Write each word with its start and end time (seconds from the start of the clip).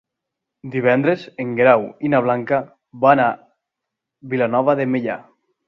Divendres 0.75 1.25
en 1.43 1.51
Guerau 1.59 1.85
i 2.09 2.11
na 2.15 2.23
Blanca 2.29 2.61
van 3.07 3.23
a 3.29 3.29
Vilanova 4.35 4.79
de 4.83 4.93
Meià. 4.97 5.23